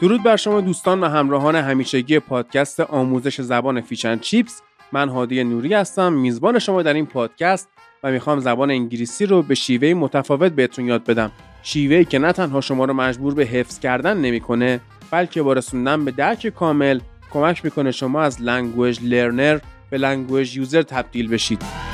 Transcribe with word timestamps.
درود 0.00 0.22
بر 0.22 0.36
شما 0.36 0.60
دوستان 0.60 1.00
و 1.00 1.08
همراهان 1.08 1.56
همیشگی 1.56 2.18
پادکست 2.18 2.80
آموزش 2.80 3.40
زبان 3.40 3.80
Fish 3.80 4.02
and 4.02 4.18
Chips. 4.18 4.62
من 4.92 5.08
هادی 5.08 5.44
نوری 5.44 5.74
هستم 5.74 6.12
میزبان 6.12 6.58
شما 6.58 6.82
در 6.82 6.94
این 6.94 7.06
پادکست 7.06 7.68
و 8.02 8.10
می‌خوام 8.10 8.40
زبان 8.40 8.70
انگلیسی 8.70 9.26
رو 9.26 9.42
به 9.42 9.54
شیوه 9.54 9.94
متفاوت 9.94 10.52
بهتون 10.52 10.84
یاد 10.86 11.04
بدم. 11.04 11.30
شیوه‌ی 11.62 12.04
که 12.04 12.18
نه 12.18 12.32
تنها 12.32 12.60
شما 12.60 12.84
رو 12.84 12.92
مجبور 12.92 13.34
به 13.34 13.44
حفظ 13.44 13.78
کردن 13.78 14.16
نمی‌کنه 14.16 14.80
بلکه 15.10 15.42
با 15.42 15.52
رسوندن 15.52 16.04
به 16.04 16.10
درک 16.10 16.46
کامل 16.46 17.00
کمک 17.32 17.64
می‌کنه 17.64 17.90
شما 17.90 18.22
از 18.22 18.42
language 18.42 18.98
learner 19.02 19.58
به 19.90 19.98
language 19.98 20.56
user 20.56 20.82
تبدیل 20.82 21.28
بشید. 21.28 21.85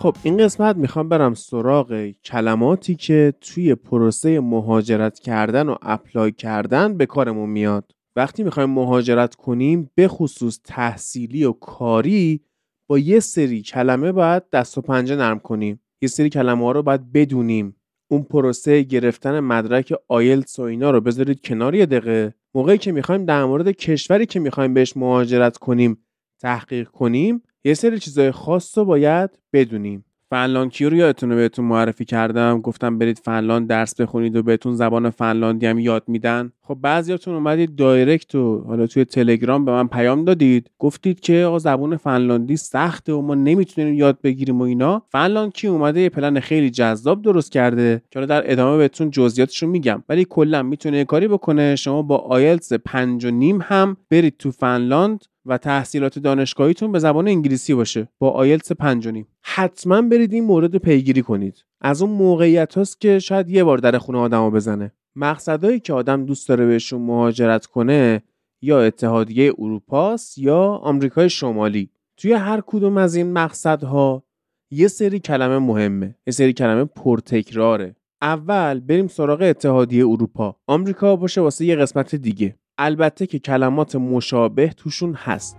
خب 0.00 0.16
این 0.22 0.36
قسمت 0.36 0.76
می‌خوام 0.76 1.08
برم 1.08 1.34
سراغ 1.34 2.10
کلماتی 2.24 2.94
که 2.94 3.34
توی 3.40 3.74
پروسه 3.74 4.40
مهاجرت 4.40 5.18
کردن 5.18 5.68
و 5.68 5.76
اپلای 5.82 6.32
کردن 6.32 6.96
به 6.96 7.06
کارمون 7.06 7.50
میاد. 7.50 7.92
وقتی 8.16 8.42
می‌خوایم 8.42 8.70
مهاجرت 8.70 9.34
کنیم 9.34 9.90
به 9.94 10.08
خصوص 10.08 10.60
تحصیلی 10.64 11.44
و 11.44 11.52
کاری 11.52 12.40
با 12.88 12.98
یه 12.98 13.20
سری 13.20 13.62
کلمه 13.62 14.12
باید 14.12 14.50
دست 14.50 14.78
و 14.78 14.80
پنجه 14.80 15.16
نرم 15.16 15.38
کنیم. 15.38 15.80
یه 16.02 16.08
سری 16.08 16.28
کلمه 16.28 16.64
ها 16.64 16.72
رو 16.72 16.82
باید 16.82 17.12
بدونیم. 17.12 17.76
اون 18.10 18.22
پروسه 18.22 18.82
گرفتن 18.82 19.40
مدرک 19.40 19.94
آیلتس 20.08 20.58
و 20.58 20.62
اینا 20.62 20.90
رو 20.90 21.00
بذارید 21.00 21.40
کنار 21.40 21.74
یه 21.74 21.86
دقیقه. 21.86 22.34
موقعی 22.54 22.78
که 22.78 22.92
می‌خوایم 22.92 23.24
در 23.24 23.44
مورد 23.44 23.70
کشوری 23.70 24.26
که 24.26 24.40
می‌خوایم 24.40 24.74
بهش 24.74 24.96
مهاجرت 24.96 25.56
کنیم 25.56 25.98
تحقیق 26.40 26.88
کنیم 26.88 27.42
یه 27.68 27.74
سری 27.74 27.98
چیزای 27.98 28.30
خاص 28.30 28.78
رو 28.78 28.84
باید 28.84 29.30
بدونیم. 29.52 30.04
فنلاند 30.30 30.70
کیو 30.70 30.90
رو 30.90 30.96
یادتونه 30.96 31.34
بهتون 31.34 31.64
معرفی 31.64 32.04
کردم؟ 32.04 32.60
گفتم 32.60 32.98
برید 32.98 33.18
فنلاند 33.18 33.68
درس 33.68 34.00
بخونید 34.00 34.36
و 34.36 34.42
بهتون 34.42 34.74
زبان 34.74 35.10
فنلاندی 35.10 35.66
هم 35.66 35.78
یاد 35.78 36.04
میدن. 36.06 36.52
خب 36.60 36.78
بعضیاتون 36.82 37.34
اومدید 37.34 37.76
direct 37.76 38.34
و 38.34 38.64
حالا 38.66 38.86
توی 38.86 39.04
تلگرام 39.04 39.64
به 39.64 39.72
من 39.72 39.88
پیام 39.88 40.24
دادید. 40.24 40.70
گفتید 40.78 41.20
که 41.20 41.44
آقا 41.44 41.58
زبان 41.58 41.96
فنلاندی 41.96 42.56
سخته 42.56 43.12
و 43.12 43.22
ما 43.22 43.34
نمی‌تونیم 43.34 43.94
یاد 43.94 44.20
بگیریم 44.22 44.60
و 44.60 44.62
اینا. 44.62 45.02
فنلاند 45.08 45.52
کی 45.52 45.66
اومده؟ 45.66 46.00
یه 46.00 46.08
پلن 46.08 46.40
خیلی 46.40 46.70
جذاب 46.70 47.22
درست 47.22 47.52
کرده 47.52 48.02
که 48.10 48.20
در 48.20 48.52
ادامه 48.52 48.78
بهتون 48.78 49.10
جزئیاتش 49.10 49.62
رو 49.62 49.68
میگم. 49.68 50.02
ولی 50.08 50.26
کلا 50.30 50.62
می‌تونه 50.62 51.04
کاری 51.04 51.28
بکنه. 51.28 51.76
شما 51.76 52.02
با 52.02 52.16
آیلتس 52.16 52.72
پنج 52.72 53.24
و 53.24 53.30
نیم 53.30 53.58
هم 53.62 53.96
برید 54.10 54.36
تو 54.38 54.50
فنلاند. 54.50 55.24
و 55.48 55.58
تحصیلات 55.58 56.18
دانشگاهیتون 56.18 56.92
به 56.92 56.98
زبان 56.98 57.28
انگلیسی 57.28 57.74
باشه. 57.74 58.08
با 58.18 58.30
آیلتس 58.30 58.72
پنج 58.72 58.95
و 58.95 59.03
نیم 59.03 59.26
حتما 59.42 60.02
برید 60.02 60.32
این 60.32 60.44
مورد 60.44 60.76
پیگیری 60.76 61.22
کنید. 61.22 61.64
از 61.80 62.02
اون 62.02 62.10
موقعیت 62.10 62.74
هاست 62.74 63.00
که 63.00 63.18
شاید 63.18 63.50
یه 63.50 63.64
بار 63.64 63.78
در 63.78 63.98
خونه 63.98 64.18
آدمو 64.18 64.50
بزنه. 64.50 64.92
مقصدهایی 65.16 65.80
که 65.80 65.92
آدم 65.92 66.26
دوست 66.26 66.48
داره 66.48 66.66
بهشون 66.66 67.02
مهاجرت 67.02 67.66
کنه 67.66 68.22
یا 68.62 68.80
اتحادیه 68.80 69.52
اروپاست 69.58 70.38
یا 70.38 70.58
آمریکای 70.58 71.30
شمالی. 71.30 71.90
توی 72.16 72.32
هر 72.32 72.62
کدوم 72.66 72.96
از 72.96 73.14
این 73.14 73.32
مقصدها 73.32 74.24
یه 74.70 74.88
سری 74.88 75.20
کلمه 75.20 75.58
مهمه. 75.58 76.14
یه 76.26 76.32
سری 76.32 76.52
کلمه 76.52 76.84
پرتکراره. 76.84 77.96
اول 78.22 78.80
بریم 78.80 79.06
سراغ 79.06 79.42
اتحادیه 79.42 80.06
اروپا. 80.06 80.56
آمریکا 80.66 81.16
باشه 81.16 81.40
واسه 81.40 81.64
یه 81.64 81.76
قسمت 81.76 82.14
دیگه. 82.14 82.56
البته 82.78 83.26
که 83.26 83.38
کلمات 83.38 83.96
مشابه 83.96 84.68
توشون 84.68 85.14
هست. 85.14 85.56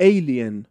Alien. 0.00 0.66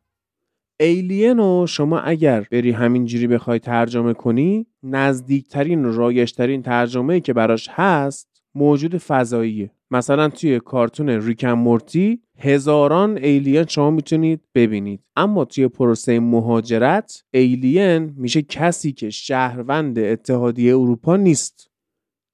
Alien 0.82 1.38
رو 1.38 1.66
شما 1.68 2.00
اگر 2.00 2.42
بری 2.52 2.72
همینجوری 2.72 3.28
بخوای 3.28 3.60
ترجمه 3.60 4.14
کنی 4.14 4.68
نزدیکترین 4.84 5.86
و 5.86 5.92
رایشترین 5.94 6.62
ترجمه 6.62 7.20
که 7.20 7.34
براش 7.34 7.70
هست 7.72 8.35
موجود 8.56 8.98
فضاییه. 8.98 9.72
مثلا 9.92 10.30
توی 10.30 10.60
کارتون 10.60 11.10
ریکن 11.10 11.52
مورتی 11.52 12.22
هزاران 12.38 13.18
ایلین 13.18 13.66
شما 13.66 13.92
می‌تونید 13.92 14.42
ببینید. 14.56 15.04
اما 15.16 15.46
توی 15.46 15.68
پروسه 15.68 16.20
مهاجرت 16.20 17.24
ایلین 17.32 18.14
میشه 18.18 18.42
کسی 18.42 18.92
که 18.92 19.10
شهروند 19.10 20.00
اتحادیه 20.00 20.74
اروپا 20.78 21.16
نیست. 21.16 21.72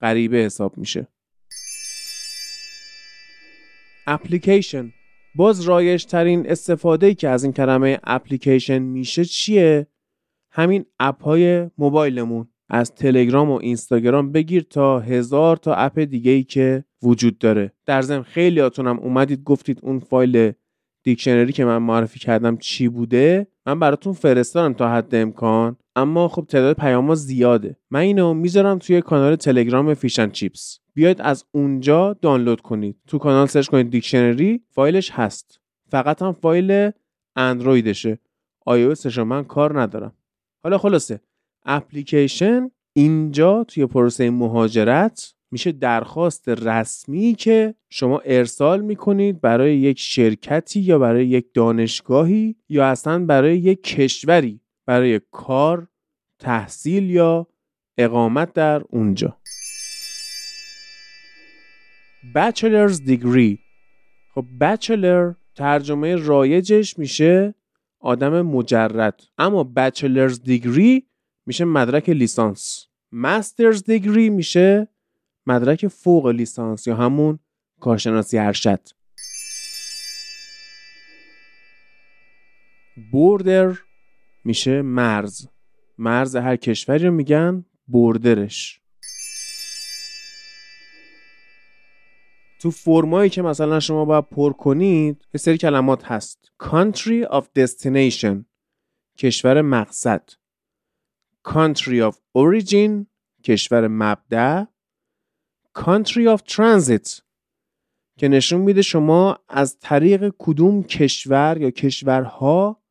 غریبه 0.02 0.38
حساب 0.38 0.78
میشه. 0.78 1.08
اپلیکیشن. 4.08 4.92
باز 5.36 5.62
رایج 5.62 6.06
ترین 6.06 6.50
استفاده 6.50 7.14
که 7.14 7.30
از 7.30 7.44
این 7.44 7.54
کلمه 7.54 8.00
اپلیکیشن 8.04 8.80
میشه 8.80 9.26
چیه؟ 9.26 9.88
همین 10.52 10.86
app 11.00 11.24
های 11.24 11.70
موبایلمون. 11.78 12.48
از 12.74 12.96
تلگرام 12.96 13.52
و 13.52 13.60
اینستاگرام 13.62 14.32
بگیر 14.32 14.64
تا 14.64 15.00
هزار 15.00 15.58
تا 15.58 15.74
app 15.74 16.00
دیگه 16.00 16.32
ای 16.32 16.44
که 16.44 16.84
وجود 17.04 17.38
داره. 17.38 17.74
در 17.86 18.02
ضمن 18.02 18.24
خیلیاتونم 18.24 19.00
اومدید 19.00 19.44
گفتید 19.44 19.80
اون 19.84 20.00
فایل 20.00 20.52
dictionary 21.04 21.54
که 21.54 21.66
من 21.66 21.78
معرفی 21.78 22.20
کردم 22.20 22.58
چی 22.58 22.88
بوده؟ 22.88 23.48
من 23.66 23.80
براتون 23.80 24.14
فرستادم 24.14 24.74
تا 24.74 24.90
حد 24.90 25.16
امکان 25.16 25.78
اما 25.96 26.28
خب 26.28 26.46
تعداد 26.50 26.76
پیام 26.76 27.16
زیاده. 27.16 27.78
من 27.92 28.00
اینو 28.00 28.34
می‌ذارم 28.34 28.80
توی 28.80 29.02
کانال 29.02 29.36
تلگرام 29.36 29.94
Fish 29.94 30.14
and 30.14 30.30
Chips. 30.30 30.80
بیاید 30.94 31.22
از 31.22 31.46
اونجا 31.52 32.14
دانلود 32.22 32.62
کنید. 32.62 32.98
تو 33.08 33.18
کانال 33.18 33.48
search 33.48 33.68
کنید 33.68 33.90
dictionary 33.90 34.62
فایلش 34.70 35.12
هست. 35.12 35.60
فقط 35.90 36.22
هم 36.22 36.32
فایل 36.32 36.92
اندرویدشه. 37.36 38.20
iOSش 38.70 39.18
من 39.18 39.44
کار 39.44 39.82
ندارم. 39.82 40.14
حالا 40.64 40.78
خلاصه. 40.78 41.20
اپلیکیشن 41.66 42.72
اینجا 42.94 43.64
توی 43.64 43.86
پروسه 43.86 44.30
مهاجرت 44.30 45.34
میشه 45.52 45.72
درخواست 45.72 46.50
رسمی 46.50 47.36
که 47.36 47.76
شما 47.90 48.20
ارسال 48.26 48.82
می‌کنید 48.82 49.42
برای 49.42 49.78
یک 49.78 50.00
شرکتی 50.00 50.80
یا 50.80 51.00
برای 51.00 51.28
یک 51.28 51.54
دانشگاهی 51.54 52.56
یا 52.70 52.88
اصلا 52.88 53.26
برای 53.26 53.58
یک 53.58 53.84
کشوری 53.84 54.62
برای 54.86 55.22
کار 55.32 55.88
تحصیل 56.40 57.10
یا 57.10 57.48
اقامت 57.98 58.54
در 58.54 58.82
اونجا. 58.90 59.38
Bachelor's 62.36 62.98
Degree. 63.08 63.58
خب 64.34 64.46
Bachelor 64.62 65.36
ترجمه 65.56 66.16
رایجش 66.16 67.00
میشه 67.00 67.56
آدم 68.00 68.42
مجرد. 68.42 69.22
اما 69.38 69.72
Bachelor's 69.78 70.36
Degree 70.48 71.11
میشه 71.46 71.66
مدرک 71.66 72.10
لیسانس. 72.10 72.88
مسترز 73.12 73.84
دیگری 73.84 74.30
میشه 74.30 74.88
مدرک 75.46 75.88
فوق 75.88 76.28
لیسانس 76.28 76.88
یا 76.88 76.96
همون 76.96 77.40
کارشناسی 77.80 78.38
ارشد. 78.38 78.80
بوردر 83.12 83.78
میشه 84.44 84.82
مرز. 84.82 85.48
مرز 85.98 86.36
هر 86.36 86.56
کشوری 86.56 87.06
رو 87.06 87.12
میگن 87.12 87.66
بوردرش. 87.88 88.82
تو 92.62 92.72
فرمایی 92.72 93.30
که 93.30 93.42
مثلا 93.42 93.80
شما 93.80 94.06
باید 94.06 94.30
پر 94.30 94.54
کنید 94.54 95.26
یه 95.34 95.38
سری 95.40 95.58
کلمات 95.58 96.04
هست. 96.04 96.52
Country 96.64 97.28
of 97.32 97.44
destination. 97.60 98.46
کشور 99.18 99.62
مقصد. 99.62 100.30
Country 101.48 102.12
of 102.12 102.16
origin 102.38 103.06
کشور 103.44 103.88
مبدع 103.88 104.64
country 105.78 106.38
of 106.38 106.42
transit 106.54 107.22
که 108.18 108.28
نشون 108.28 108.62
میده 108.62 108.82
شما 108.82 109.40
از 109.50 109.80
طریق 109.80 110.34
کدوم 110.40 110.84
کشور 110.84 111.58
یا 111.62 111.72
کشورها 111.72 112.84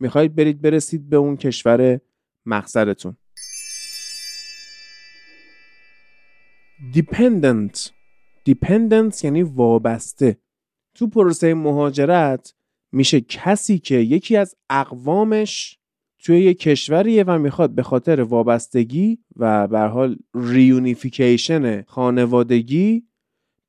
می‌خواید 0.00 0.34
برید 0.34 0.60
برسید 0.60 1.08
به 1.08 1.16
اون 1.16 1.36
کشور 1.36 2.00
مقصدتون 2.46 3.16
dependent. 6.92 7.90
Dependent 8.48 9.24
یعنی 9.24 9.42
وابسته. 9.42 10.38
تو 10.94 11.06
پروسه 11.06 11.54
مهاجرت 11.54 12.54
میشه 12.92 13.20
کسی 13.20 13.78
که 13.78 13.94
یکی 13.94 14.36
از 14.36 14.56
اقوامش 14.70 15.78
توی 16.28 16.40
یه 16.40 16.54
کشوریه 16.54 17.24
و 17.24 17.38
می‌خواد 17.38 17.70
به 17.70 17.82
خاطر 17.82 18.20
وابستگی 18.20 19.18
و 19.36 19.66
به 19.66 19.73
هر 19.73 19.80
حال 19.80 20.16
reunification 20.34 21.82
خانوادگی 21.82 23.02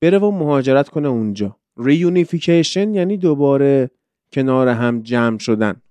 بره 0.01 0.19
و 0.19 0.31
مهاجرت 0.31 0.89
کنه 0.89 1.07
اونجا. 1.07 1.57
reunification 1.77 2.93
یعنی 2.93 3.17
دوباره 3.17 3.91
کنار 4.33 4.67
هم 4.67 5.01
جمع 5.01 5.37
شدن. 5.37 5.81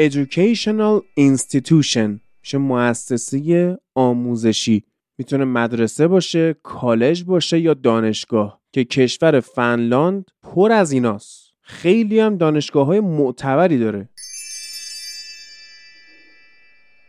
Educational 0.00 1.02
Institution 1.20 2.10
میشه 2.42 2.58
مؤسسه 2.58 3.78
آموزشی. 3.94 4.84
می‌تونه 5.18 5.44
مدرسه 5.44 6.08
باشه 6.08 6.56
کالج 6.62 7.24
باشه 7.24 7.60
یا 7.60 7.74
دانشگاه 7.74 8.60
که 8.72 8.84
کشور 8.84 9.40
فنلاند 9.40 10.30
پر 10.42 10.72
از 10.72 10.92
ایناست. 10.92 11.43
خیلی 11.66 12.20
هم 12.20 12.36
دانشگاه 12.36 12.86
های 12.86 13.00
معتبری 13.00 13.78
داره. 13.78 14.08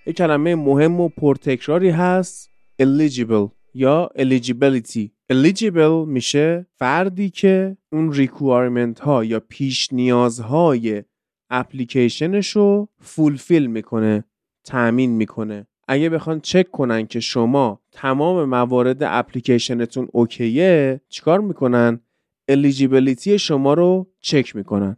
یه 0.08 0.14
کلمه 0.14 0.56
مهم 0.56 1.02
و 1.02 1.10
پرتکراری 1.10 1.90
هست 1.90 2.52
eligible 2.82 3.50
یا 3.74 4.10
eligibility. 4.18 5.10
Eligible 5.34 6.08
میشه 6.08 6.68
فردی 6.76 7.30
که 7.30 7.78
اون 7.92 8.14
requirement 8.14 9.00
ها 9.00 9.24
یا 9.24 9.40
پیش 9.40 9.94
نیازهای 9.94 11.04
اپلیکیشنش 11.50 12.50
رو 12.50 12.90
فولفیل 13.00 13.68
می‌کنه 13.68 14.24
تأمین 14.64 15.12
می‌کنه. 15.12 15.68
اگه 15.88 16.10
بخوان 16.10 16.40
چک 16.40 16.72
کنن 16.72 17.08
که 17.08 17.20
شما 17.20 17.82
تمام 17.92 18.50
موارد 18.50 18.98
اپلیکیشنتون 19.02 20.08
اوکیه 20.12 21.02
چیکار 21.10 21.42
می‌کنن؟ 21.42 22.00
الیجیبلیتی 22.48 23.40
شما 23.40 23.74
رو 23.74 24.08
چک 24.22 24.56
می‌کنن. 24.56 24.98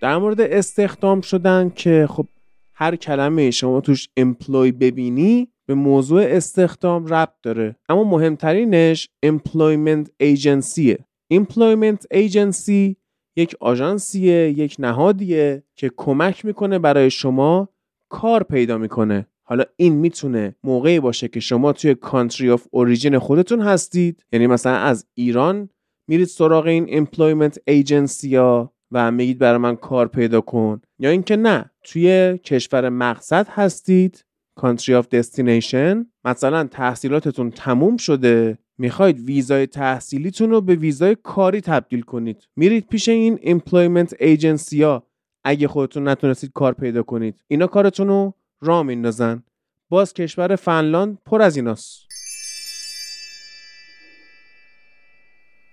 در 0.00 0.16
مورد 0.16 0.40
استخدام 0.40 1.20
شدن 1.20 1.70
که 1.74 2.06
خب 2.10 2.26
هر 2.74 2.96
کلمه 2.96 3.50
شما 3.50 3.80
توش 3.80 4.08
امپلوی 4.16 4.72
ببینی 4.72 5.48
به 5.66 5.74
موضوع 5.74 6.22
استخدام 6.22 7.06
ربط 7.06 7.34
داره. 7.42 7.76
اما 7.88 8.04
مهمترینش 8.04 9.08
employment 9.26 10.08
ایجنسیه 10.20 10.98
employment 11.34 12.04
ایجنسی 12.10 12.96
یک 13.36 13.56
آژانسیه 13.60 14.50
یک 14.58 14.76
نهادیه 14.78 15.62
که 15.76 15.90
کمک 15.96 16.44
می‌کنه 16.44 16.78
برای 16.78 17.10
شما 17.10 17.68
کار 18.08 18.42
پیدا 18.42 18.78
می‌کنه. 18.78 19.26
حالا 19.46 19.64
این 19.76 19.94
می‌تونه 19.94 20.54
موقعی 20.64 21.00
باشه 21.00 21.28
که 21.28 21.40
شما 21.40 21.72
توی 21.72 21.94
country 21.94 22.50
of 22.50 22.66
origin 22.70 23.18
خودتون 23.18 23.60
هستید. 23.60 24.24
یعنی 24.32 24.46
مثلا 24.46 24.76
از 24.76 25.06
ایران 25.14 25.68
میرید 26.08 26.26
سراغ 26.26 26.66
این 26.66 26.86
employment 26.88 27.58
agency 27.66 28.36
ها 28.36 28.74
و 28.92 29.10
میگید 29.10 29.38
برای 29.38 29.58
من 29.58 29.76
کار 29.76 30.08
پیدا 30.08 30.40
کن. 30.40 30.80
یا 30.98 31.10
اینکه 31.10 31.36
نه 31.36 31.70
توی 31.84 32.38
کشور 32.44 32.88
مقصد 32.88 33.46
هستید 33.48 34.24
country 34.56 34.94
of 34.94 35.08
destination 35.08 36.06
مثلا 36.24 36.64
تحصیلاتتون 36.64 37.50
تموم 37.50 37.96
شده 37.96 38.58
می‌خواید 38.78 39.20
ویزای 39.20 39.66
تحصیلیتون 39.66 40.50
رو 40.50 40.60
به 40.60 40.74
ویزای 40.74 41.16
کاری 41.22 41.60
تبدیل 41.60 42.00
کنید. 42.00 42.48
میرید 42.56 42.86
پیش 42.86 43.08
این 43.08 43.38
employment 43.42 44.14
agency 44.20 44.82
ها 44.82 45.06
اگه 45.44 45.68
خودتون 45.68 46.08
نتونستید 46.08 46.50
کار 46.54 46.72
پیدا 46.72 47.02
کنید. 47.02 47.40
اینا 47.48 47.66
کارتون 47.66 48.08
رو 48.08 48.34
را 48.64 48.82
میندازن. 48.82 49.42
باز 49.88 50.14
کشور 50.14 50.56
فنلاند 50.56 51.18
پر 51.26 51.42
از 51.42 51.56
ایناست. 51.56 52.04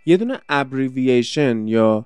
یه 0.05 0.17
دونه 0.17 0.39
ابریویشن 0.49 1.67
یا 1.67 2.05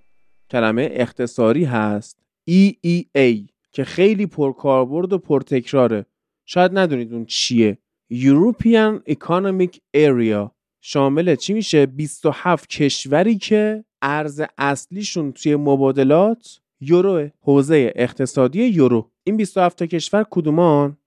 کلمه 0.49 0.89
اختصاری 0.91 1.63
هست 1.63 2.19
EEA 2.49 3.49
که 3.71 3.83
خیلی 3.83 4.25
پرکاربرد 4.25 5.13
و 5.13 5.17
پرتکراره. 5.17 6.05
شاید 6.45 6.77
ندونید 6.77 7.13
اون 7.13 7.25
چیه. 7.25 7.77
European 8.13 9.11
Economic 9.11 9.77
Area. 9.97 10.49
شامل 10.81 11.35
چی 11.35 11.53
میشه؟ 11.53 11.85
27 11.85 12.69
کشوری 12.69 13.37
که 13.37 13.85
ارز 14.01 14.41
اصلیشون 14.57 15.31
توی 15.31 15.55
مبادلات 15.55 16.59
یورو 16.81 17.29
حوزه 17.41 17.93
اقتصادی 17.95 18.63
یورو. 18.63 19.11
این 19.23 19.37
27 19.37 19.77
تا 19.77 19.85
کشور 19.85 20.25
کدومان؟ 20.29 20.97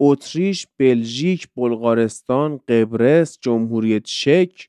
اتریش، 0.00 0.66
بلژیک، 0.78 1.48
بلغارستان، 1.56 2.60
قبرس، 2.68 3.38
جمهوری 3.40 4.00
چک، 4.00 4.68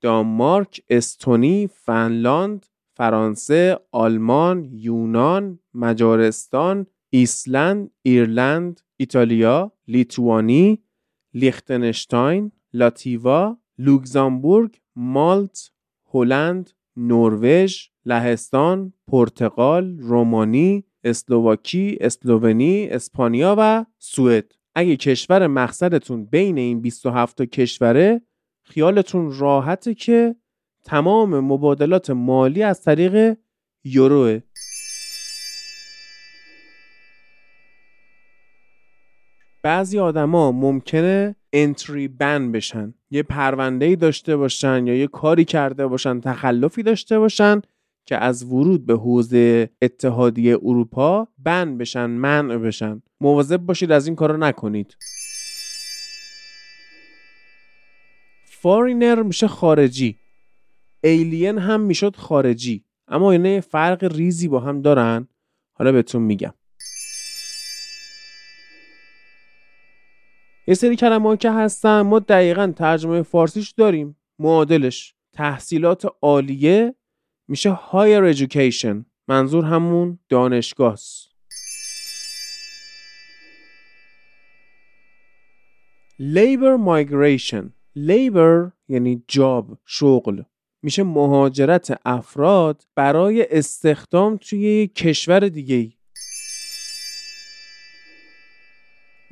دانمارک، 0.00 0.80
استونی، 0.90 1.66
فنلاند، 1.66 2.66
فرانسه، 2.96 3.78
آلمان، 3.92 4.64
یونان، 4.72 5.58
مجارستان، 5.74 6.86
ایسلند، 7.10 7.90
ایرلند، 8.02 8.80
ایتالیا، 8.96 9.72
لیتوانی، 9.88 10.82
لیختنشتاین، 11.34 12.52
لاتویا، 12.72 13.56
لوکزامبورگ، 13.78 14.76
مالت، 14.96 15.70
هلند، 16.14 16.70
نروژ، 16.96 17.88
لهستان، 18.06 18.92
پرتغال، 19.08 19.98
رومانی، 19.98 20.84
اسلوواکی، 21.04 21.98
اسلوونی، 22.00 22.88
اسپانیا 22.90 23.54
و 23.58 23.84
سوئد. 23.98 24.52
اگه 24.74 24.96
کشور 24.96 25.46
مقصدتون 25.46 26.24
بین 26.24 26.58
این 26.58 26.80
27 26.80 27.36
تا 27.36 27.44
کشوره 27.44 28.20
خیالتون 28.62 29.38
راحته 29.38 29.94
که 29.94 30.36
تمام 30.84 31.40
مبادلات 31.40 32.10
مالی 32.10 32.62
از 32.62 32.82
طریق 32.82 33.36
یوروه 33.84 34.40
بعضی 39.62 39.98
آدما 39.98 40.52
ممکنه 40.52 41.36
انتری 41.52 42.08
بن 42.08 42.52
بشن 42.52 42.94
یه 43.10 43.22
پرونده 43.22 43.96
داشته 43.96 44.36
باشن 44.36 44.86
یا 44.86 44.94
یه 44.94 45.06
کاری 45.06 45.44
کرده 45.44 45.86
باشن 45.86 46.20
تخلفی 46.20 46.82
داشته 46.82 47.18
باشن 47.18 47.60
که 48.06 48.16
از 48.16 48.44
ورود 48.44 48.86
به 48.86 48.94
حوزه 48.94 49.70
اتحادیه 49.82 50.54
اروپا 50.62 51.28
بن 51.38 51.78
بشن 51.78 52.06
منع 52.06 52.56
بشن. 52.56 53.02
مواظب 53.20 53.56
باشید 53.56 53.92
از 53.92 54.06
این 54.06 54.16
کارو 54.16 54.36
نکنید. 54.36 54.96
فارینر 58.44 59.22
میشه 59.22 59.48
خارجی. 59.48 60.18
ایلین 61.04 61.58
هم 61.58 61.80
می‌شد 61.80 62.16
خارجی. 62.16 62.84
اما 63.08 63.32
اینا 63.32 63.60
فرق 63.60 64.04
ریزی 64.04 64.48
با 64.48 64.60
هم 64.60 64.82
دارن. 64.82 65.28
حالا 65.72 65.92
بهتون 65.92 66.22
میگم. 66.22 66.54
یه 70.68 70.74
سری 70.74 70.96
کلمه 70.96 71.36
که 71.36 71.50
هستن 71.50 72.00
ما 72.00 72.18
دقیقا 72.18 72.72
ترجمه 72.76 73.22
فارسیش 73.22 73.70
داریم. 73.70 74.16
معادلش. 74.38 75.14
تحصیلات 75.32 76.06
عالیه 76.22 76.94
میشه 77.48 77.78
higher 77.92 78.34
education. 78.36 79.04
منظور 79.28 79.64
همون 79.64 80.18
دانشگاه 80.28 80.98
labor 86.20 86.78
migration. 86.86 87.64
Labor 87.96 88.72
یعنی 88.88 89.24
جاب 89.28 89.78
شغل. 89.86 90.42
میشه 90.82 91.02
مهاجرت 91.02 92.00
افراد 92.04 92.82
برای 92.94 93.46
استخدام 93.50 94.36
توی 94.36 94.86
کشور 94.86 95.48
دیگه 95.48 95.92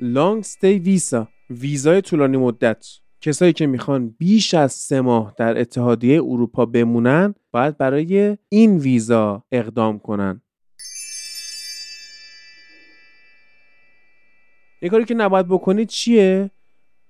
long 0.00 0.42
stay 0.42 0.78
visa. 0.86 1.26
ویزای 1.50 2.00
طولانی 2.02 2.36
مدت. 2.36 2.86
کسایی 3.24 3.52
که 3.52 3.66
می‌خوان 3.66 4.14
بیش 4.18 4.54
از 4.54 4.72
سه 4.72 5.00
ماه 5.00 5.34
در 5.36 5.60
اتحادیه 5.60 6.22
اروپا 6.22 6.66
بمونن 6.66 7.34
باید 7.52 7.78
برای 7.78 8.36
این 8.48 8.78
ویزا 8.78 9.44
اقدام 9.52 9.98
کنن. 9.98 10.42
یه 14.82 14.88
کاری 14.88 15.04
که 15.04 15.14
نباید 15.14 15.48
بکنید 15.48 15.88
چیه؟ 15.88 16.50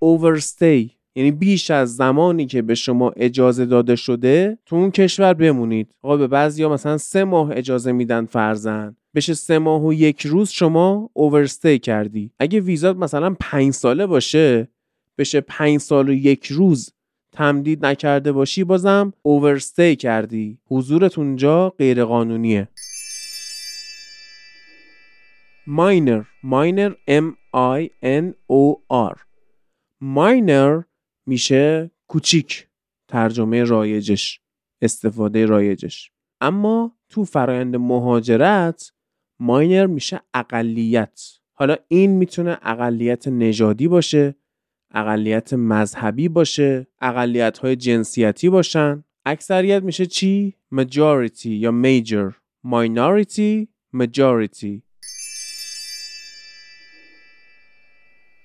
overstay. 0.04 0.90
یعنی 1.14 1.30
بیش 1.30 1.70
از 1.70 1.96
زمانی 1.96 2.46
که 2.46 2.62
به 2.62 2.74
شما 2.74 3.10
اجازه 3.16 3.66
داده 3.66 3.96
شده 3.96 4.58
تو 4.66 4.76
اون 4.76 4.90
کشور 4.90 5.34
بمونید. 5.34 5.94
آقا 6.02 6.16
به 6.16 6.26
بعضی 6.26 6.62
ها 6.62 6.68
مثلا 6.68 6.98
سه 6.98 7.24
ماه 7.24 7.50
اجازه 7.52 7.92
میدن 7.92 8.26
فرزن. 8.26 8.96
بشه 9.14 9.34
سه 9.34 9.58
ماه 9.58 9.86
و 9.86 9.92
یک 9.92 10.26
روز 10.26 10.50
شما 10.50 11.10
اوورستی 11.12 11.78
کردی. 11.78 12.30
اگه 12.38 12.60
ویزات 12.60 12.96
مثلا 12.96 13.36
پنج 13.40 13.72
ساله 13.72 14.06
باشه 14.06 14.68
بشه 15.18 15.40
پنج 15.40 15.78
سال 15.78 16.08
و 16.08 16.12
یک 16.12 16.46
روز 16.46 16.90
تمدید 17.32 17.86
نکرده 17.86 18.32
باشی 18.32 18.64
بازم 18.64 19.12
اوورستی 19.22 19.96
کردی. 19.96 20.58
حضورت 20.66 21.18
اونجا 21.18 21.70
غیر 21.70 22.04
قانونیه 22.04 22.68
ماینر 25.66 26.24
ماینر 26.42 26.92
M 27.08 27.34
I 27.80 27.88
N 28.04 28.32
O 28.52 28.76
R. 29.12 29.18
ماینر 30.00 30.82
میشه 31.26 31.90
کوچیک. 32.08 32.68
ترجمه 33.08 33.64
رایجش. 33.64 34.40
استفاده 34.82 35.46
رایجش. 35.46 36.10
اما 36.40 36.96
تو 37.08 37.24
فرایند 37.24 37.76
مهاجرت 37.76 38.92
ماینر 39.40 39.86
میشه 39.86 40.20
اقلیت. 40.34 41.20
حالا 41.52 41.76
این 41.88 42.10
می‌تونه 42.10 42.58
اقلیت 42.62 43.28
نژادی 43.28 43.88
باشه. 43.88 44.34
اقلیت 44.94 45.52
مذهبی 45.52 46.28
باشه 46.28 46.86
اقلیت 47.00 47.58
های 47.58 47.76
جنسیتی 47.76 48.48
باشن. 48.48 49.04
اکثریت 49.26 49.82
میشه 49.82 50.06
چی؟ 50.06 50.54
majority 50.74 51.46
یا 51.46 51.72
major. 51.82 52.32
Minority 52.66 53.68
majority. 53.96 54.82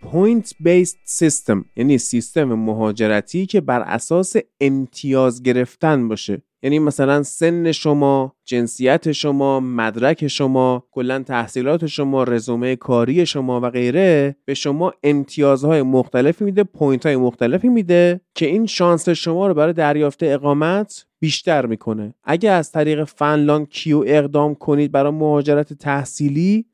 Point 0.05 0.47
based 0.63 1.23
system 1.23 1.65
یعنی 1.75 1.97
سیستم 1.97 2.43
مهاجرتی 2.43 3.45
که 3.45 3.61
بر 3.61 3.81
اساس 3.81 4.35
امتیاز 4.61 5.43
گرفتن 5.43 6.07
باشه 6.07 6.41
یعنی 6.63 6.79
مثلا 6.79 7.23
سن 7.23 7.71
شما، 7.71 8.35
جنسیت 8.45 9.11
شما، 9.11 9.59
مدرک 9.59 10.27
شما، 10.27 10.83
کلا 10.91 11.23
تحصیلات 11.23 11.85
شما، 11.85 12.23
رزومه 12.23 12.75
کاری 12.75 13.25
شما 13.25 13.61
و 13.61 13.69
غیره 13.69 14.35
به 14.45 14.53
شما 14.53 14.93
امتیازهای 15.03 15.81
مختلفی 15.81 16.43
میده، 16.43 16.63
point 16.63 17.05
های 17.05 17.15
مختلفی 17.15 17.69
میده 17.69 18.21
که 18.35 18.45
این 18.45 18.65
شانس 18.65 19.09
شما 19.09 19.47
رو 19.47 19.53
برای 19.53 19.73
دریافت 19.73 20.23
اقامت 20.23 21.05
بیشتر 21.19 21.65
می‌کنه. 21.65 22.13
اگه 22.23 22.51
از 22.51 22.71
طریق 22.71 23.03
فنلاند 23.03 23.69
کیو 23.69 24.03
اقدام 24.07 24.55
کنید 24.55 24.91
برای 24.91 25.11
مهاجرت 25.11 25.73
تحصیلی 25.73 26.65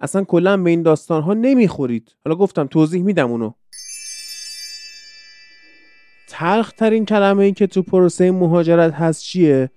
اصلا 0.00 0.24
کلا 0.24 0.56
به 0.56 0.70
این 0.70 0.82
داستان 0.82 1.22
ها 1.22 1.34
نمی‌خورید. 1.34 2.16
حالا 2.24 2.36
گفتم 2.36 2.66
توضیح 2.66 3.02
میدم 3.02 3.30
اونو. 3.30 3.52
تلخ 6.28 6.72
ترین 6.72 7.04
کلمه 7.04 7.44
ای 7.44 7.52
که 7.52 7.66
تو 7.66 7.82
پروسه 7.82 8.30
مهاجرت 8.30 8.92
هست 8.92 9.22
چیه؟ 9.22 9.70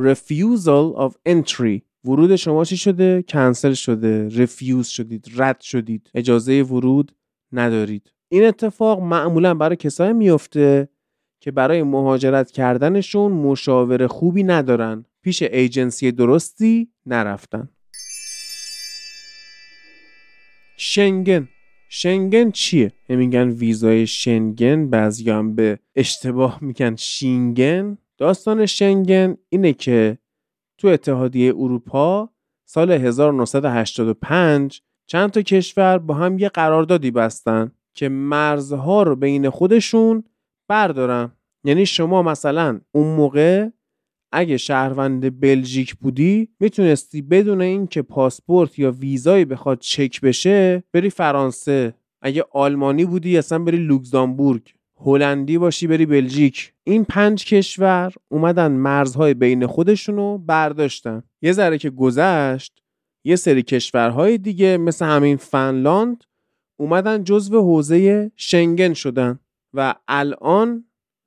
refusal 0.00 0.96
of 0.96 1.12
entry 1.28 1.80
ورود 2.04 2.36
شما 2.36 2.64
چی 2.64 2.76
شده؟ 2.76 3.24
کنسل 3.28 3.72
شده 3.72 4.28
رفیوز 4.28 4.86
شدید 4.86 5.26
رد 5.36 5.60
شدید 5.60 6.10
اجازه 6.14 6.62
ورود 6.62 7.12
ندارید 7.52 8.12
این 8.28 8.44
اتفاق 8.44 9.00
معمولا 9.00 9.54
برای 9.54 9.76
کسایی 9.76 10.12
میفته 10.12 10.88
که 11.40 11.50
برای 11.50 11.82
مهاجرت 11.82 12.50
کردنشون 12.50 13.32
مشاور 13.32 14.06
خوبی 14.06 14.42
ندارن 14.42 15.04
پیش 15.22 15.42
ایجنسی 15.42 16.12
درستی 16.12 16.88
نرفتن 17.06 17.68
شنگن. 20.76 21.48
شنگن 21.88 22.50
چیه؟ 22.50 22.92
میگن 23.08 23.48
ویزای 23.48 24.06
شنگن 24.06 24.90
بعضی 24.90 25.30
هم 25.30 25.54
به 25.54 25.78
اشتباه 25.94 26.58
میگن 26.60 26.96
شینگن. 26.96 27.98
داستان 28.18 28.66
شنگن 28.66 29.36
اینه 29.48 29.72
که 29.72 30.18
تو 30.78 30.88
اتحادیه 30.88 31.52
اروپا 31.56 32.30
سال 32.64 32.92
1985 32.92 34.80
چند 35.06 35.30
تا 35.30 35.42
کشور 35.42 35.98
با 35.98 36.14
هم 36.14 36.38
یه 36.38 36.48
قراردادی 36.48 37.10
بستن 37.10 37.72
که 37.94 38.08
مرزها 38.08 39.02
رو 39.02 39.16
بین 39.16 39.50
خودشون 39.50 40.24
بردارن. 40.68 41.32
یعنی 41.64 41.86
شما 41.86 42.22
مثلا 42.22 42.80
اون 42.92 43.16
موقع 43.16 43.68
اگه 44.32 44.56
شهروند 44.56 45.40
بلژیک 45.40 45.94
بودی 45.94 46.48
می‌تونستی 46.60 47.22
بدون 47.22 47.60
اینکه 47.60 48.02
پاسپورت 48.02 48.78
یا 48.78 48.90
ویزایی 48.90 49.44
بخواد 49.44 49.78
چک 49.78 50.20
بشه 50.20 50.84
بری 50.92 51.10
فرانسه. 51.10 51.94
اگه 52.22 52.44
آلمانی 52.52 53.04
بودی 53.04 53.38
اصلا 53.38 53.58
بری 53.58 53.76
لوکزامبورگ. 53.76 54.74
هلندی 54.96 55.58
باشی 55.58 55.86
بری 55.86 56.06
بلژیک. 56.06 56.72
این 56.84 57.04
پنج 57.04 57.44
کشور 57.44 58.12
اومدن 58.28 58.72
مرزهای 58.72 59.34
بین 59.34 59.66
خودشونو 59.66 60.38
برداشتن. 60.38 61.22
یه 61.42 61.52
ذره 61.52 61.78
که 61.78 61.90
گذشت 61.90 62.82
یه 63.24 63.36
سری 63.36 63.62
کشورهای 63.62 64.38
دیگه 64.38 64.76
مثل 64.76 65.04
همین 65.04 65.36
فنلاند 65.36 66.24
اومدن 66.76 67.24
جزو 67.24 67.60
حوزه 67.60 68.30
شنگن 68.36 68.92
شدن 68.92 69.38
و 69.74 69.94
الان 70.08 70.84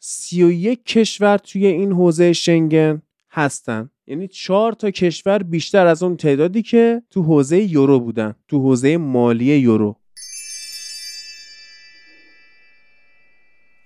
31 0.07 0.85
کشور 0.85 1.38
توی 1.38 1.65
این 1.65 1.91
حوزه 1.91 2.33
شنگن 2.33 3.01
هستن. 3.31 3.89
یعنی 4.07 4.27
چهار 4.27 4.74
تا 4.74 4.91
کشور 4.91 5.43
بیشتر 5.43 5.88
از 5.88 6.03
اون 6.03 6.17
تعدادی 6.17 6.62
که 6.62 7.01
تو 7.09 7.24
حوزه 7.24 7.62
یورو 7.71 8.00
بودن 8.00 8.35
تو 8.47 8.59
حوزه 8.59 8.97
مالی 8.97 9.45
یورو. 9.45 10.00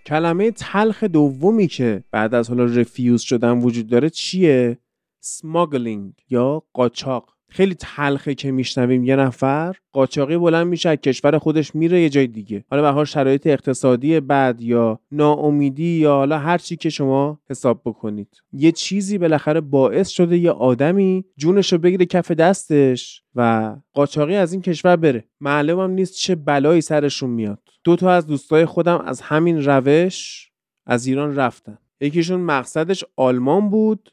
کلمه 0.06 0.52
تلخ 0.52 1.04
دومی 1.04 1.68
که 1.68 2.04
بعد 2.12 2.34
از 2.34 2.50
حالا 2.50 2.66
رفیوز 2.66 3.22
شدن 3.22 3.60
وجود 3.60 3.88
داره 3.88 4.10
چیه؟ 4.10 4.78
سماگلینگ 5.20 6.14
یا 6.30 6.64
قاچاق. 6.74 7.39
خیلی 7.50 7.76
تلخه 7.80 8.36
که 8.36 8.52
میشنویم. 8.52 9.04
یه 9.04 9.16
نفر 9.16 9.76
قاچاقی 9.92 10.38
بلند 10.38 10.68
میشه 10.68 10.90
از 10.90 10.98
کشور 10.98 11.38
خودش 11.38 11.76
میره 11.76 12.02
یه 12.02 12.10
جای 12.10 12.28
دیگه. 12.28 12.64
حالا 12.72 12.94
به 12.94 13.06
شرایط 13.06 13.48
اقتصادی 13.48 14.20
بد 14.20 14.56
یا 14.60 15.00
ناامیدی 15.12 16.00
یا 16.00 16.12
حالا 16.12 16.40
هر 16.40 16.58
چی 16.58 16.76
که 16.76 16.90
شما 16.90 17.40
حساب 17.50 17.82
بکنید. 17.86 18.28
یه 18.54 18.72
چیزی 18.72 19.18
بالاخره 19.18 19.62
باعث 19.62 20.08
شده 20.10 20.38
یه 20.38 20.52
آدمی 20.52 21.26
جونش 21.38 21.74
رو 21.74 21.80
بگیره 21.80 22.06
کف 22.06 22.32
دستش 22.32 23.24
و 23.36 23.76
قاچاقی 23.94 24.36
از 24.36 24.54
این 24.54 24.62
کشور 24.62 24.96
بره. 24.96 25.24
معلومم 25.42 25.92
نیست 25.92 26.14
چه 26.14 26.36
بلایی 26.36 26.82
سرشون 26.82 27.30
میاد. 27.30 27.60
دو 27.84 27.96
تا 27.96 28.12
از 28.12 28.28
دوستای 28.28 28.66
خودم 28.66 28.98
از 28.98 29.22
همین 29.22 29.66
روش 29.66 30.50
از 30.86 31.08
ایران 31.08 31.36
رفتن. 31.36 31.78
یکیشون 32.02 32.42
مقصدش 32.42 33.04
آلمان 33.16 33.70
بود. 33.70 34.12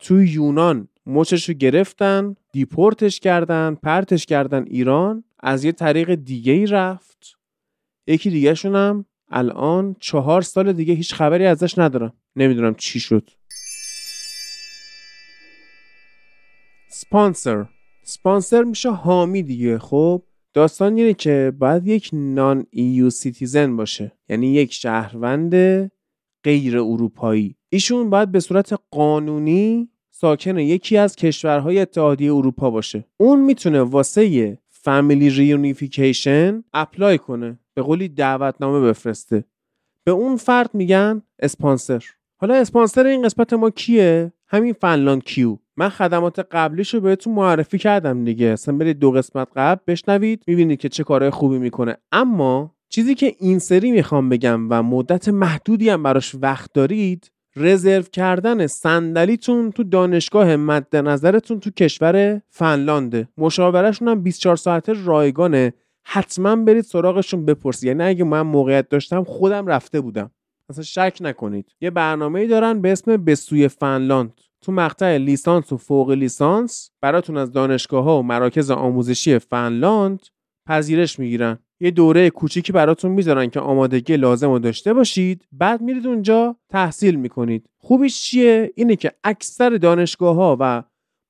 تو 0.00 0.22
یونان 0.22 0.88
مچش 1.06 1.48
رو 1.48 1.54
گرفتن. 1.54 2.36
دیپورتش 2.58 3.20
کردن 3.20 3.74
پرتش 3.74 4.26
کردن 4.26 4.64
ایران 4.66 5.24
از 5.40 5.64
یه 5.64 5.72
طریق 5.72 6.14
دیگه 6.14 6.52
ای 6.52 6.66
رفت. 6.66 7.38
یکی 8.06 8.30
دیگه 8.30 8.54
شونم 8.54 9.04
الان 9.28 9.96
چهار 10.00 10.42
سال 10.42 10.72
دیگه 10.72 10.94
هیچ 10.94 11.14
خبری 11.14 11.46
ازش 11.46 11.78
ندارم. 11.78 12.12
نمی‌دونم 12.36 12.74
چی 12.74 13.00
شد. 13.00 13.30
Sponsor 16.90 17.66
sponsor 18.02 18.62
میشه 18.62 18.90
حامی 18.90 19.42
دیگه. 19.42 19.78
خب 19.78 20.22
داستان 20.54 20.96
اینه 20.96 21.14
که 21.14 21.52
باید 21.58 21.86
یک 21.86 22.10
non 22.12 22.66
EU 22.70 23.10
citizen 23.10 23.76
باشه. 23.76 24.18
یعنی 24.28 24.52
یک 24.52 24.72
شهروند 24.72 25.54
غیر 26.44 26.78
اروپایی. 26.78 27.56
ایشون 27.68 28.10
باید 28.10 28.32
به 28.32 28.40
صورت 28.40 28.80
قانونی 28.90 29.90
ساکن 30.20 30.58
یکی 30.58 30.96
از 30.96 31.16
کشورهای 31.16 31.80
اتحادیه 31.80 32.34
اروپا 32.34 32.70
باشه. 32.70 33.04
اون 33.16 33.40
می‌تونه 33.40 33.80
واسه 33.80 34.58
family 34.68 35.30
reunification 35.30 36.64
apply 36.74 37.18
کنه. 37.18 37.58
به 37.74 37.82
قولی 37.82 38.08
دعوتنامه 38.08 38.88
بفرسته. 38.88 39.44
به 40.04 40.12
اون 40.12 40.36
فرد 40.36 40.70
میگن 40.74 41.22
اسپانسر 41.38 42.04
حالا 42.36 42.54
اسپانسر 42.54 43.06
این 43.06 43.22
قسمت 43.22 43.52
ما 43.52 43.70
کیه؟ 43.70 44.32
همین 44.46 44.72
فنلاند 44.72 45.24
کیو. 45.24 45.56
من 45.76 45.88
خدمات 45.88 46.38
قبلیش 46.38 46.94
رو 46.94 47.00
بهتون 47.00 47.34
معرفی 47.34 47.78
کردم 47.78 48.24
دیگه. 48.24 48.46
اصلا 48.46 48.76
برید 48.76 48.98
دو 48.98 49.12
قسمت 49.12 49.48
قبل 49.56 49.80
بشنوید 49.86 50.42
می‌بینید 50.46 50.80
که 50.80 50.88
چه 50.88 51.04
کارهای 51.04 51.30
خوبی 51.30 51.58
می‌کنه. 51.58 51.96
اما 52.12 52.74
چیزی 52.88 53.14
که 53.14 53.34
این 53.38 53.58
سری 53.58 53.90
می‌خوام 53.90 54.28
بگم 54.28 54.66
و 54.70 54.82
مدت 54.82 55.28
محدودی 55.28 55.88
هم 55.88 56.02
براش 56.02 56.34
وقت 56.42 56.72
دارید 56.72 57.30
رزرو 57.58 58.02
کردن 58.02 58.66
صندلیتون 58.66 59.70
تو 59.70 59.84
دانشگاه 59.84 60.56
مد 60.56 60.96
نظرتون 60.96 61.60
تو 61.60 61.70
کشور 61.70 62.40
فنلانده 62.48 63.28
مشاورهشون 63.38 64.08
هم 64.08 64.22
24 64.22 64.56
ساعته 64.56 64.92
رایگانه. 65.04 65.72
حتما 66.04 66.56
برید 66.56 66.84
سراغشون 66.84 67.44
بپرسید. 67.44 67.86
یعنی 67.86 68.02
اگه 68.02 68.24
من 68.24 68.40
موقعیت 68.40 68.88
داشتم 68.88 69.24
خودم 69.24 69.66
رفته 69.66 70.00
بودم. 70.00 70.30
اصلا 70.70 70.84
شک 70.84 71.18
نکنید. 71.20 71.72
یه 71.80 71.90
برنامه 71.90 72.46
دارن 72.46 72.80
به 72.80 72.92
اسم 72.92 73.16
به 73.16 73.34
سوی 73.34 73.68
فنلاند. 73.68 74.32
تو 74.60 74.72
مقطع 74.72 75.16
لیسانس 75.16 75.72
و 75.72 75.76
فوق 75.76 76.10
لیسانس 76.10 76.90
براتون 77.00 77.36
از 77.36 77.52
دانشگاه 77.52 78.04
ها 78.04 78.18
و 78.18 78.22
مراکز 78.22 78.70
آموزشی 78.70 79.38
فنلاند 79.38 80.26
پذیرش 80.66 81.18
می‌گیرن. 81.18 81.58
یه 81.80 81.90
دوره 81.90 82.30
کوچیکی 82.30 82.72
براتون 82.72 83.12
می‌ذارن 83.12 83.50
که 83.50 83.60
آمادگی 83.60 84.16
لازم 84.16 84.50
رو 84.50 84.58
داشته 84.58 84.94
باشید. 84.94 85.46
بعد 85.52 85.80
میرید 85.80 86.06
اونجا 86.06 86.56
تحصیل 86.68 87.14
می‌کنید. 87.14 87.68
خوبیش 87.78 88.22
چیه؟ 88.22 88.72
اینه 88.74 88.96
که 88.96 89.12
اکثر 89.24 89.70
دانشگاه 89.70 90.36
ها 90.36 90.56
و 90.60 90.82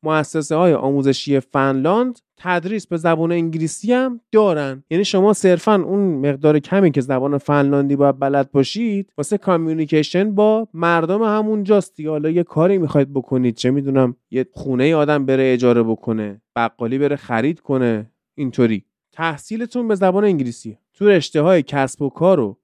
مؤسسه 0.02 0.57
های 0.57 0.75
آموزشی 0.75 1.40
فنلاند 1.40 2.19
تدریس 2.37 2.87
به 2.87 2.97
زبان 2.97 3.33
انگلیسی 3.33 3.93
هم 3.93 4.21
دارن. 4.33 4.85
یعنی 4.90 5.05
شما 5.05 5.33
صرفا 5.33 5.75
اون 5.75 6.28
مقدار 6.28 6.59
کمی 6.59 6.90
که 6.90 7.00
زبان 7.00 7.38
فنلاندی 7.38 7.97
باید 7.97 8.19
بلد 8.19 8.50
باشید 8.50 9.12
واسه 9.19 9.38
کامیونیکیشن 9.38 10.35
با 10.35 10.69
مردم 10.75 11.23
همونجاست 11.23 11.97
دیگه. 11.97 12.11
حالا 12.11 12.31
یه 12.31 12.43
کاری 12.43 12.78
می‌خواید 12.78 13.12
بکنید 13.12 13.55
چه 13.55 13.71
می‌دونم 13.71 14.17
یه 14.31 14.47
خونه 14.52 14.95
آدم 14.95 15.26
بره 15.26 15.52
اجاره 15.52 15.83
بکنه 15.83 16.43
بقالی 16.57 16.99
بره 16.99 17.17
خرید 17.17 17.61
کنه 17.61 18.11
اینطوری. 18.35 18.85
تحصیلتون 19.18 19.88
به 19.88 19.94
زبان 19.94 20.25
انگلیسی 20.25 20.78
تو 20.94 21.08
رشته 21.08 21.42
های 21.42 21.62
کسب 21.62 22.02
و 22.02 22.10
کار 22.10 22.40
و 22.40 22.58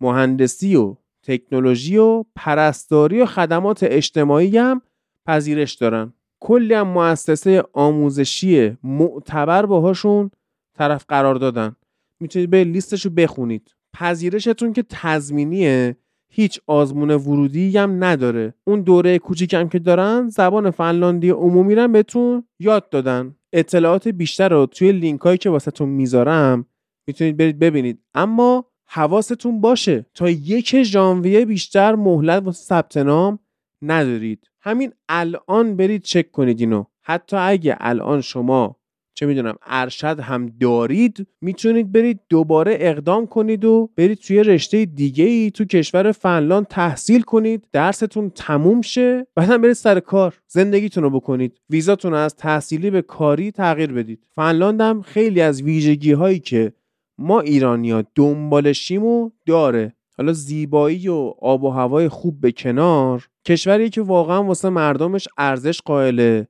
مهندسی 0.00 0.76
و 0.76 0.96
تکنولوژی 1.22 1.96
و 1.96 2.24
پرستاری 2.36 3.20
و 3.20 3.26
خدمات 3.26 3.82
اجتماعی 3.82 4.58
هم 4.58 4.82
پذیرش 5.26 5.74
دارن. 5.74 6.12
کلی 6.40 6.74
هم 6.74 6.88
مؤسسه 6.88 7.64
آموزشی 7.72 8.76
معتبر 8.82 9.66
باهاشون 9.66 10.30
طرف 10.74 11.04
قرار 11.08 11.34
دادن. 11.34 11.76
می‌تونید 12.20 12.50
به 12.50 12.64
لیستشو 12.64 13.10
بخونید. 13.10 13.74
پذیرشتون 13.92 14.72
که 14.72 14.84
تضمینیه 14.88 15.96
هیچ 16.28 16.60
آزمون 16.66 17.10
ورودی 17.10 17.78
هم 17.78 18.04
نداره. 18.04 18.54
اون 18.64 18.80
دوره 18.80 19.18
کوچیکم 19.18 19.68
که 19.68 19.78
دارن 19.78 20.28
زبان 20.28 20.70
فنلاندی 20.70 21.30
عمومی 21.30 21.74
رو 21.74 21.88
بهتون 21.88 22.44
یاد 22.58 22.88
دادن. 22.88 23.34
اطلاعات 23.54 24.08
بیشتر 24.08 24.48
رو 24.48 24.66
توی 24.66 24.92
لینک 24.92 25.20
هایی 25.20 25.38
که 25.38 25.50
واسهتون 25.50 25.88
می‌ذارم 25.88 26.66
می‌تونید 27.06 27.36
برید 27.36 27.58
ببینید. 27.58 27.98
اما 28.14 28.66
حواستون 28.86 29.60
باشه 29.60 30.06
تا 30.14 30.30
یک 30.30 30.82
ژانویه 30.82 31.44
بیشتر 31.44 31.94
مهلت 31.94 32.42
واسه 32.42 32.64
ثبت 32.64 32.96
نام 32.96 33.38
ندارید. 33.82 34.50
همین 34.60 34.92
الان 35.08 35.76
برید 35.76 36.02
چک 36.02 36.30
کنید 36.30 36.60
اینو. 36.60 36.84
حتی 37.02 37.36
اگه 37.36 37.76
الان 37.80 38.20
شما 38.20 38.76
چه 39.14 39.26
می‌دونم 39.26 39.54
ارشد 39.66 40.20
هم 40.20 40.52
دارید 40.60 41.26
می‌تونید 41.40 41.92
برید 41.92 42.20
دوباره 42.28 42.76
اقدام 42.80 43.26
کنید 43.26 43.64
و 43.64 43.90
برید 43.96 44.18
توی 44.18 44.42
رشته 44.42 44.84
دیگه 44.84 45.24
ای 45.24 45.50
تو 45.50 45.64
کشور 45.64 46.12
فنلاند 46.12 46.66
تحصیل 46.66 47.22
کنید. 47.22 47.68
درستون 47.72 48.30
تموم 48.30 48.82
شه 48.82 49.26
بعدم 49.34 49.62
برید 49.62 49.72
سر 49.72 50.00
کار. 50.00 50.38
زندگیتون 50.46 51.02
رو 51.02 51.10
بکنید. 51.10 51.60
ویزاتون 51.70 52.14
از 52.14 52.36
تحصیلی 52.36 52.90
به 52.90 53.02
کاری 53.02 53.50
تغییر 53.50 53.92
بدید. 53.92 54.26
فنلاند 54.34 54.80
هم 54.80 55.02
خیلی 55.02 55.40
از 55.40 55.62
ویژگی 55.62 56.12
هایی 56.12 56.38
که 56.38 56.72
ما 57.18 57.40
ایرانیا 57.40 58.04
دنبالشیم 58.14 59.04
و 59.04 59.30
داره. 59.46 59.94
حالا 60.16 60.32
زیبایی 60.32 61.08
و 61.08 61.32
آب 61.42 61.64
و 61.64 61.70
هوای 61.70 62.08
خوب 62.08 62.40
به 62.40 62.52
کنار 62.52 63.28
کشوری 63.46 63.90
که 63.90 64.02
واقعا 64.02 64.44
واسه 64.44 64.68
مردمش 64.68 65.28
ارزش 65.38 65.80
قائله. 65.80 66.48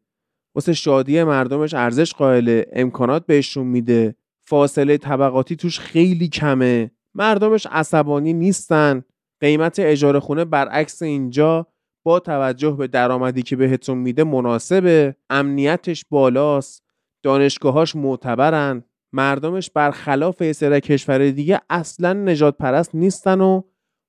واسه 0.55 0.73
شادی 0.73 1.25
مردمش 1.25 1.75
ارزش 1.75 2.13
قائله 2.13 2.67
امکانات 2.73 3.27
بهشون 3.27 3.67
میده. 3.67 4.17
فاصله 4.47 4.97
طبقاتی 4.99 5.57
توش 5.57 5.81
خیلی 5.81 6.29
کمه. 6.29 6.91
مردمش 7.15 7.67
عصبانی 7.71 8.33
نیستن. 8.33 9.03
قیمت 9.41 9.77
اجاره 9.79 10.21
خونه 10.21 10.45
برعکس 10.45 11.03
اینجا. 11.03 11.67
با 12.05 12.21
توجه 12.21 12.71
به 12.71 12.87
درآمدی 12.87 13.43
که 13.43 13.57
بهتون 13.57 13.99
میده 13.99 14.25
مناسبه. 14.25 15.17
امنیتش 15.31 16.05
بالاست. 16.11 16.83
دانشگاهاش 17.23 17.97
معتبرن. 17.97 18.85
مردمش 19.13 19.71
برخلاف 19.71 20.53
سر 20.53 20.81
کشور 20.81 21.31
دیگه 21.31 21.61
اصلا 21.71 22.13
نجات 22.13 22.57
پرست 22.57 22.95
نیستن 22.95 23.41
و 23.41 23.63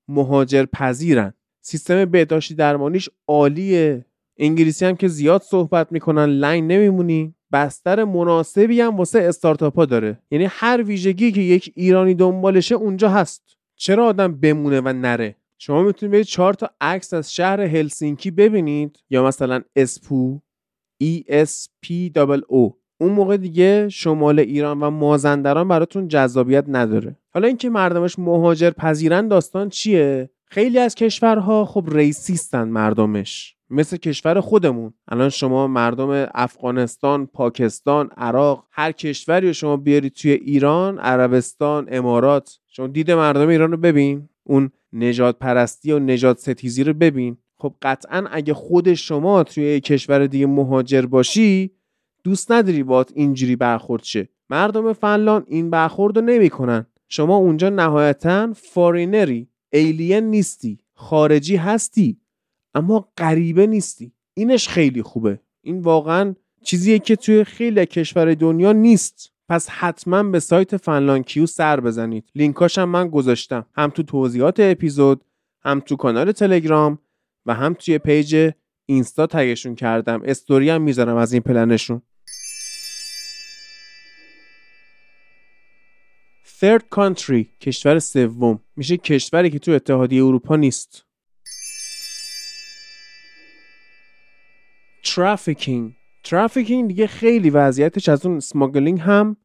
مهاجر 0.07 0.65
پذیرن 0.65 1.33
سیستم 1.61 2.05
بهداشتی 2.05 2.55
درمانیش 2.55 3.09
عالیه. 3.27 4.05
انگلیسی 4.37 4.85
هم 4.85 4.95
که 4.95 5.07
زیاد 5.07 5.41
صحبت 5.41 5.91
می‌کنن 5.91 6.25
لنگ 6.25 6.63
نمیمونی. 6.63 7.35
بستر 7.51 8.03
مناسبی 8.03 8.81
هم 8.81 8.97
واسه 8.97 9.19
استارتاپ 9.19 9.75
ها 9.75 9.85
داره. 9.85 10.19
یعنی 10.31 10.47
هر 10.49 10.83
ویژگی 10.83 11.31
که 11.31 11.41
یک 11.41 11.73
ایرانی 11.75 12.13
دنبالشه 12.13 12.75
اونجا 12.75 13.09
هست. 13.09 13.57
چرا 13.75 14.05
آدم 14.05 14.35
بمونه 14.35 14.81
و 14.81 14.93
نره؟ 14.93 15.35
شما 15.57 15.83
می‌تونید 15.83 16.13
برید 16.13 16.25
چهار 16.25 16.53
تا 16.53 16.69
عکس 16.81 17.13
از 17.13 17.33
شهر 17.33 17.61
هلسینکی 17.61 18.31
ببینید. 18.31 18.99
یا 19.09 19.25
مثلا 19.25 19.61
اسپو 19.75 20.39
E 21.03 21.21
S 21.29 21.67
P 21.85 22.11
O 22.51 22.73
اون 22.99 23.11
موقع 23.11 23.37
دیگه 23.37 23.89
شمال 23.89 24.39
ایران 24.39 24.79
و 24.79 24.89
مازندران 24.89 25.67
براتون 25.67 26.07
جذابیت 26.07 26.65
نداره. 26.67 27.17
حالا 27.33 27.47
اینکه 27.47 27.69
مردمش 27.69 28.19
مهاجر 28.19 28.69
پذیرن 28.69 29.27
داستان 29.27 29.69
چیه؟ 29.69 30.29
خیلی 30.45 30.79
از 30.79 30.95
کشورها 30.95 31.65
خب 31.65 31.85
ریسیستن 31.91 32.67
مردمش. 32.67 33.54
مثل 33.69 33.97
کشور 33.97 34.41
خودمون. 34.41 34.93
الان 35.07 35.29
شما 35.29 35.67
مردم 35.67 36.27
افغانستان 36.33 37.25
پاکستان 37.25 38.09
عراق 38.17 38.67
هر 38.71 38.91
کشوری 38.91 39.47
رو 39.47 39.53
شما 39.53 39.77
بیارید 39.77 40.13
توی 40.13 40.31
ایران 40.31 40.99
عربستان 40.99 41.87
امارات 41.91 42.59
شما 42.67 42.87
دید 42.87 43.11
مردم 43.11 43.47
ایران 43.47 43.71
رو 43.71 43.77
ببین. 43.77 44.29
اون 44.43 44.71
نژاد 44.93 45.39
پرستی 45.39 45.91
و 45.91 45.99
نژاد 45.99 46.39
ستیزی 46.39 46.83
رو 46.83 46.93
ببین. 46.93 47.37
خب 47.57 47.73
قطعا 47.81 48.25
اگه 48.31 48.53
خود 48.53 48.93
شما 48.93 49.43
توی 49.43 49.79
کشور 49.79 50.27
دیگه 50.27 50.45
مهاجر 50.45 51.05
باشی 51.05 51.71
دوست 52.23 52.51
نداری 52.51 52.83
باید 52.83 53.11
اینجوری 53.15 53.55
برخورد 53.55 54.03
شه. 54.03 54.29
مردم 54.49 54.93
فنلاند 54.93 55.43
این 55.47 55.69
برخورد 55.69 56.17
رو 56.17 56.25
نمی‌کنن. 56.25 56.85
شما 57.07 57.35
اونجا 57.35 57.69
نهایتا 57.69 58.53
foreigner 58.53 59.47
ی 59.73 59.81
alien 59.81 60.23
نیستی. 60.23 60.79
خارجی 60.93 61.55
هستی. 61.55 62.17
اما 62.75 63.09
غریبه 63.17 63.67
نیستی. 63.67 64.11
اینش 64.33 64.67
خیلی 64.67 65.01
خوبه. 65.01 65.39
این 65.61 65.79
واقعا 65.79 66.35
چیزیه 66.63 66.99
که 66.99 67.15
توی 67.15 67.43
خیلی 67.43 67.85
کشور 67.85 68.33
دنیا 68.33 68.71
نیست. 68.71 69.31
پس 69.49 69.69
حتما 69.69 70.23
به 70.23 70.39
سایت 70.39 70.77
فنلاند 70.77 71.23
کیو 71.23 71.45
سر 71.45 71.79
بزنید. 71.79 72.29
لینکاش 72.35 72.77
هم 72.77 72.89
من 72.89 73.09
گذاشتم. 73.09 73.65
هم 73.75 73.89
تو 73.89 74.03
توضیحات 74.03 74.59
اپیزود 74.59 75.25
هم 75.63 75.79
تو 75.79 75.95
کانال 75.95 76.31
تلگرام 76.31 76.99
و 77.45 77.53
هم 77.53 77.73
توی 77.73 77.97
پیج 77.97 78.51
اینستا 78.85 79.27
tag 79.27 79.48
شون 79.48 79.75
کردم. 79.75 80.21
استوری 80.25 80.69
هم 80.69 80.81
می‌ذارم 80.81 81.17
از 81.17 81.33
این 81.33 81.41
پلنشون. 81.41 82.01
Third 86.59 86.81
country 86.95 87.45
کشور 87.61 87.99
سوم. 87.99 88.59
میشه 88.75 88.97
کشوری 88.97 89.49
که 89.49 89.59
تو 89.59 89.71
اتحادیه 89.71 90.23
اروپا 90.25 90.55
نیست. 90.55 91.04
Trafficking 95.15 95.93
trafficking 96.23 96.87
دیگه 96.87 97.07
خیلی 97.07 97.49
وضعیتش 97.49 98.09
از 98.09 98.25
اون 98.25 98.39
smuggling 98.39 98.99
هم 98.99 99.37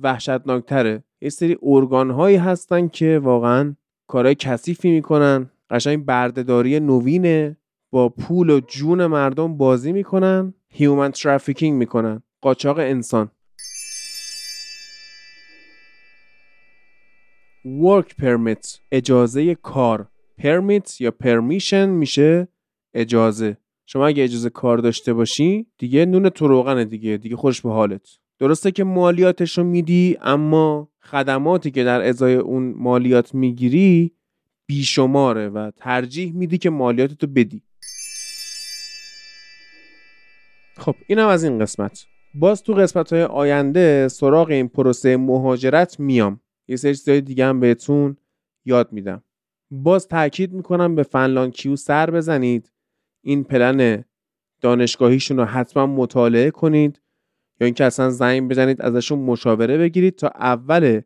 وحشتناکتره. 0.00 1.04
یه 1.20 1.28
سری 1.28 1.58
ارگان 1.62 2.10
هایی 2.10 2.36
هستن 2.36 2.88
که 2.88 3.18
واقعا 3.18 3.76
کارهای 4.06 4.34
کثیفی 4.34 4.90
می‌کنن. 4.90 5.50
قشنگ 5.70 6.04
بردهداری 6.04 6.80
نوینه 6.80 7.56
با 7.90 8.08
پول 8.08 8.50
و 8.50 8.60
جون 8.60 9.06
مردم 9.06 9.56
بازی 9.56 9.92
می‌کنن 9.92 10.54
human 10.68 11.10
trafficking 11.10 11.78
می‌کنن. 11.78 12.22
قاچاق 12.40 12.78
انسان. 12.78 13.30
Work 17.64 18.08
permit 18.22 18.78
اجازه 18.92 19.54
کار. 19.54 20.08
Permit 20.40 21.00
یا 21.00 21.14
permission 21.22 21.88
میشه 21.88 22.48
اجازه. 22.94 23.56
شما 23.86 24.06
اگه 24.06 24.24
اجازه 24.24 24.50
کار 24.50 24.78
داشته 24.78 25.12
باشی 25.12 25.66
دیگه 25.78 26.06
نون 26.06 26.28
تو 26.28 26.48
روغنه 26.48 26.84
دیگه 26.84 27.16
دیگه 27.16 27.36
خوش 27.36 27.60
به 27.60 27.70
حالت. 27.70 28.08
درسته 28.38 28.70
که 28.70 28.84
مالیاتش 28.84 29.58
میدی 29.58 30.16
اما 30.20 30.88
خدماتی 31.00 31.70
که 31.70 31.84
در 31.84 32.08
ازای 32.08 32.34
اون 32.34 32.74
مالیات 32.76 33.34
می‌گیری 33.34 34.12
بیشماره 34.66 35.48
و 35.48 35.70
ترجیح 35.76 36.32
میدی 36.32 36.58
که 36.58 36.70
مالیاتتو 36.70 37.26
بدی. 37.26 37.62
خب 40.76 40.94
اینم 41.06 41.28
از 41.28 41.44
این 41.44 41.58
قسمت. 41.58 42.06
باز 42.34 42.62
تو 42.62 42.74
قسمت 42.74 43.12
های 43.12 43.22
آینده 43.22 44.08
سراغ 44.08 44.50
این 44.50 44.68
پروسه 44.68 45.16
مهاجرت 45.16 46.00
میام. 46.00 46.40
یه 46.68 46.76
سری 46.76 46.94
چیزای 46.94 47.20
دیگه 47.20 47.46
هم 47.46 47.60
بهتون 47.60 48.16
یاد 48.64 48.92
میدم. 48.92 49.22
باز 49.70 50.08
تاکید 50.08 50.52
می‌کنم 50.52 50.94
به 50.94 51.02
فنلان 51.02 51.50
کیو 51.50 51.76
سر 51.76 52.10
بزنید. 52.10 52.72
این 53.26 53.44
پلن 53.44 54.04
دانشگاهیشون 54.60 55.36
رو 55.36 55.44
حتما 55.44 55.86
مطالعه 55.86 56.50
کنید 56.50 57.00
یا 57.60 57.64
اینکه 57.64 57.84
اصلا 57.84 58.10
زنگ 58.10 58.48
بزنید 58.48 58.82
ازشون 58.82 59.18
مشاوره 59.18 59.78
بگیرید 59.78 60.16
تا 60.16 60.28
اول 60.28 61.00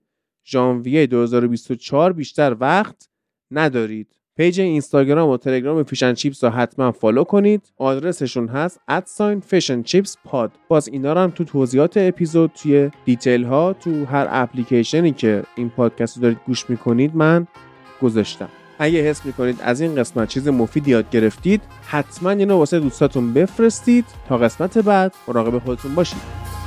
ژانویه 0.46 1.06
2024 1.06 2.12
بیشتر 2.12 2.56
وقت 2.60 3.08
ندارید. 3.50 4.08
پیج 4.36 4.60
اینستاگرام 4.60 5.28
و 5.28 5.36
تلگرام 5.36 5.82
Fish 5.82 6.00
and 6.00 6.14
Chips 6.14 6.44
رو 6.44 6.50
حتما 6.50 6.92
follow 6.92 7.24
کنید. 7.24 7.72
آدرسشون 7.76 8.48
هست 8.48 8.80
at 8.88 9.05
sign 9.05 9.40
Fish 9.40 9.64
and 9.64 9.82
Chips 9.82 10.16
Pod 10.24 10.52
باز 10.68 10.88
اینا 10.88 11.12
رو 11.12 11.20
هم 11.20 11.30
تو 11.30 11.44
توضیحات 11.44 11.96
اپیزود 11.96 12.50
توی 12.62 12.90
detail 13.04 13.44
ها 13.44 13.72
تو 13.72 14.04
هر 14.04 14.26
اپلیکیشنی 14.30 15.12
که 15.12 15.42
این 15.56 15.70
پادکست 15.70 16.16
رو 16.16 16.22
دارید 16.22 16.40
گوش 16.46 16.70
می‌کنید 16.70 17.16
من 17.16 17.46
گذاشتم. 18.02 18.59
اگه 18.82 19.02
حس 19.02 19.26
می‌کنید 19.26 19.60
از 19.62 19.80
این 19.80 19.94
قسمت 19.94 20.28
چیز 20.28 20.48
مفید 20.48 20.88
یاد 20.88 21.10
گرفتید 21.10 21.62
حتما 21.86 22.30
اینو 22.30 22.58
واسه 22.58 22.80
دوستاتون 22.80 23.32
بفرستید. 23.32 24.04
تا 24.28 24.38
قسمت 24.38 24.78
بعد 24.78 25.14
مراقب 25.28 25.58
خودتون 25.58 25.94
باشید. 25.94 26.59